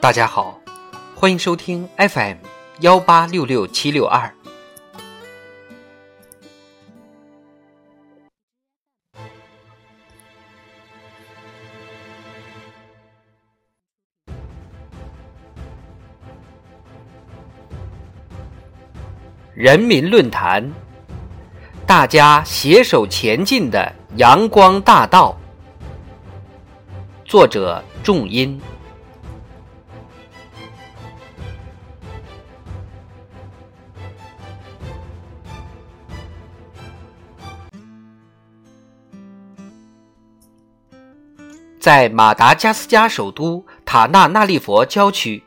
[0.00, 0.60] 大家好，
[1.16, 2.36] 欢迎收听 FM
[2.80, 4.32] 幺八六六七六二。
[19.52, 20.72] 人民论坛，
[21.84, 25.36] 大家携手前进的阳光大道。
[27.24, 28.60] 作者：仲音。
[41.88, 45.42] 在马达加斯加首都塔纳纳利佛郊区，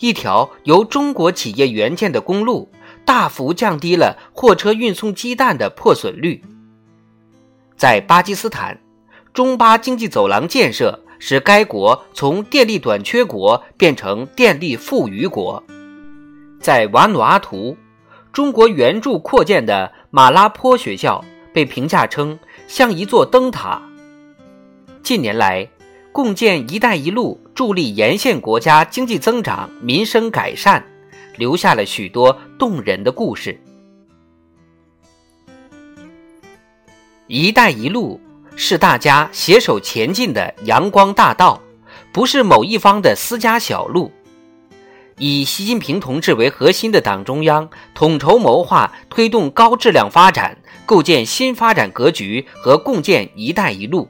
[0.00, 2.68] 一条由中国企业援建的公路
[3.04, 6.42] 大幅降低了货车运送鸡蛋的破损率。
[7.76, 8.80] 在巴基斯坦，
[9.32, 15.62] 中巴经济走廊建设使该国从电力短缺国变成电力富余国。
[16.60, 17.76] 在瓦努阿图，
[18.32, 23.80] 中国援助扩建的马拉坡学校被评价称像一座灯塔。
[25.04, 25.68] 近年来，
[26.16, 30.82] 共建“一带一路”助力沿线国家经济增长、民生改善，
[31.36, 33.60] 留下了许多动人的故事。
[37.28, 38.18] “一带一路”
[38.56, 41.60] 是大家携手前进的阳光大道，
[42.12, 44.10] 不是某一方的私家小路。
[45.18, 54.08] 以习近平同志为核心的党中央，统筹谋划推动高质量发展，构建新发展格局和共建“一带一路”。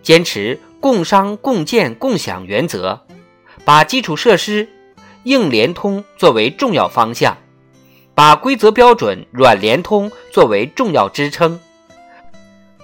[0.00, 3.00] 坚持共商共建共享原则，
[3.64, 4.68] 把基础设施
[5.24, 7.36] 硬联通作为重要方向，
[8.14, 11.58] 把规则标准软联通作为重要支撑，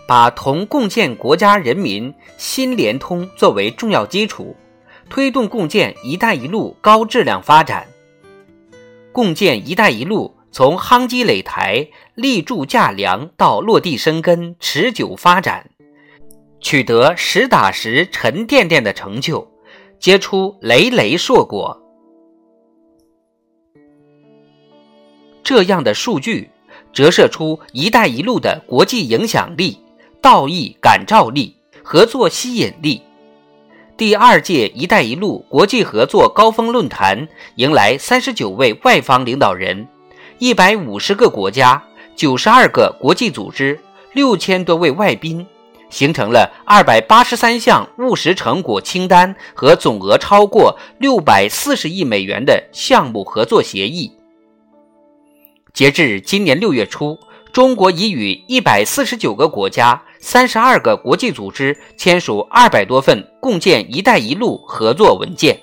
[0.09, 4.57] 把同共建国家人民心联通作为重要基础，
[5.09, 7.87] 推动共建“一带一路”高质量发展。
[9.13, 15.71] 共建“一带一路”从夯基垒台、立柱架梁到落地生根、持久发展。
[16.65, 19.47] 取得实打实、沉甸甸的成就，
[20.01, 21.79] 结出累累硕果。
[25.43, 26.51] 这样的数据
[26.91, 29.79] 折射出“一带一路”的国际影响力、
[30.23, 33.03] 道义感召力、合作吸引力。
[33.99, 39.87] 第二届“一带一路”国际合作高峰论坛迎来三十九位外方领导人，
[40.39, 41.85] 一百五十个国家、
[42.17, 43.79] 九十二个国际组织、
[44.15, 45.47] 六千多位外宾。
[45.91, 54.13] 形成了二百八十三项务实成果清单和总额超过六百四十亿美元的项目合作协议。
[55.73, 57.19] 截至今年六月初，
[57.53, 65.59] 中国已与一百四十九个国家、三十二个国际组织签署二百多份共建“一带一路”合作文件。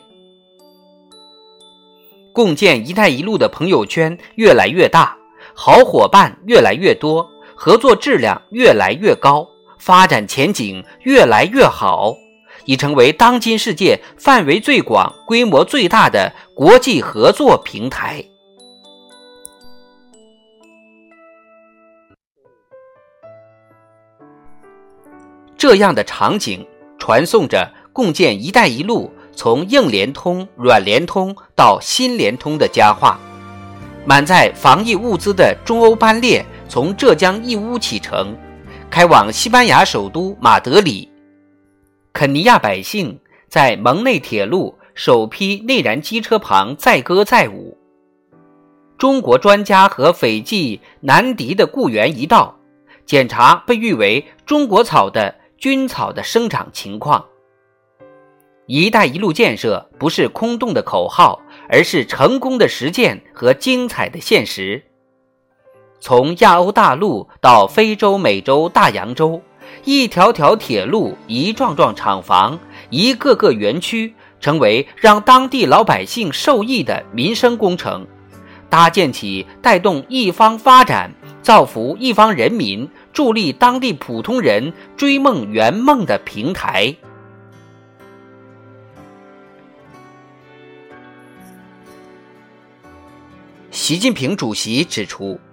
[2.34, 5.18] 共建“一带一路”的朋友圈越来越大，
[5.54, 9.48] 好伙伴越来越多，合作质量越来越高。
[9.82, 12.16] 发展前景越来越好，
[12.66, 18.24] 已成为当今世界范围最广、规模最大的国际合作平台。
[25.58, 26.64] 这样的场景
[27.00, 33.20] 传送着共建“一带一路”从硬联通、软联通到新联通的佳话。
[34.06, 38.38] 满载防疫物资的中欧班列从浙江义乌启程。
[38.92, 41.10] 开往西班牙首都马德里，
[42.12, 47.78] 肯尼亚百姓在蒙内铁路首批内燃机车旁载歌载舞。
[48.98, 52.60] 中国专家和斐济南迪的雇员一道，
[53.06, 57.26] 检查被誉为“中国草”的菌草的生长情况。
[58.68, 64.84] “一带一路”建设不是空洞的口号，而是成功的实践和精彩的现实。
[66.02, 69.40] 从亚欧大陆到非洲、美洲、大洋洲，
[69.84, 72.60] 一条条铁路、一幢幢厂房、
[72.90, 78.08] 一个个园区，成为让当地老百姓受益的民生工程，
[78.68, 81.14] 搭建起带动一方发展、
[81.44, 86.96] 造福一方人民、助力当地普通人追梦圆梦的平台。
[93.70, 95.40] 习近平主席指出。“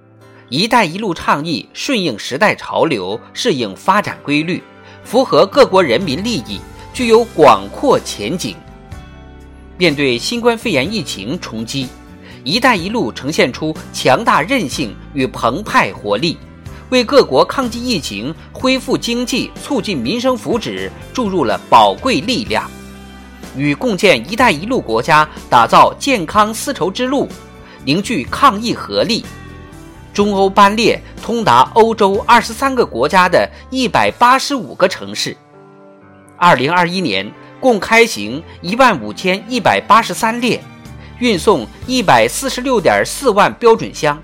[0.50, 4.62] 一带一路”倡议顺应时代潮流，适应发展规律，
[5.04, 6.58] 符合各国人民利益，
[6.94, 8.56] 具有广阔前景。
[9.76, 11.86] 面对新冠肺炎疫情冲击
[12.44, 16.38] ，“一带一路”呈现出强大韧性与澎湃活力，
[16.88, 22.68] 为各国抗击疫情、恢复经济、促进民生福祉注入了宝贵力量。
[23.56, 27.28] 与共建“一带一路”国家打造健康丝绸之路，
[27.84, 29.24] 凝聚抗疫合力。
[30.18, 35.36] 中欧班列通达欧洲二十三个国家的一百八十五个城市。
[36.36, 40.60] 二零二一年共开行一万五千一百八十三列，
[41.20, 44.20] 运送一百四十六点四万标准箱，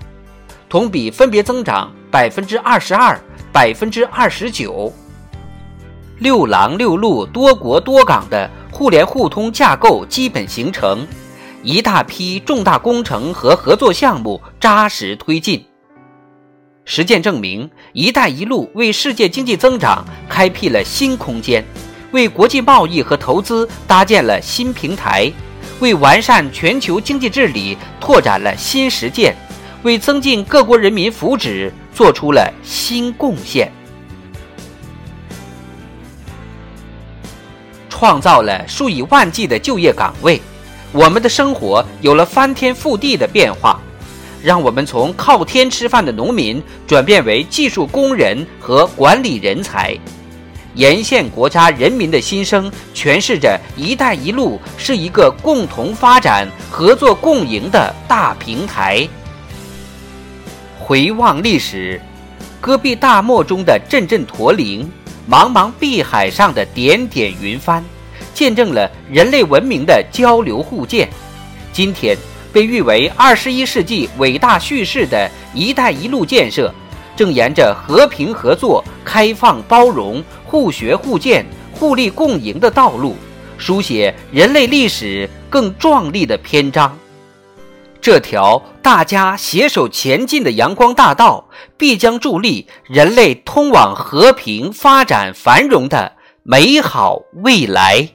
[0.67, 3.17] 同比分别增长百分之二十二、
[3.53, 4.91] 百分之二十九。
[6.19, 11.07] 六廊六路、多国多港的互联互通架构基本形成，
[11.63, 15.65] 一大批重大工程和合作项目扎实推进。
[16.87, 21.65] 实践证明，“一带一路”为世界经济增长开辟了新空间，
[22.11, 25.31] 为国际贸易和投资搭建了新平台，
[25.79, 29.35] 为完善全球经济治理拓展了新实践，
[29.81, 33.71] 为增进各国人民福祉做出了新贡献，
[37.89, 40.39] 创造了数以万计的就业岗位，
[40.91, 43.81] 我们的生活有了翻天覆地的变化。
[44.45, 49.97] 让我们从靠天吃饭的农民转变为技术工人和管理人才，
[50.75, 59.07] 沿线国家人民的心声诠释着“一带一路”是一个共同发展、合作共赢的大平台。
[60.79, 61.99] 回望历史，
[62.61, 64.87] 戈壁大漠中的阵阵驼铃，
[65.27, 67.83] 茫茫碧海上的点点云帆，
[68.31, 71.09] 见证了人类文明的交流互鉴。
[71.73, 72.15] 今天。
[72.55, 76.73] 被誉为二十一世纪伟大叙事的一带一路建设，
[77.13, 83.17] 正沿着和平合作、开放包容、互学互鉴、互利共赢的道路，
[83.57, 86.97] 书写人类历史更壮丽的篇章。
[87.99, 96.13] 这条大家携手前进的阳光大道，必将助力人类通往和平、发展、繁荣的
[96.43, 98.14] 美好未来。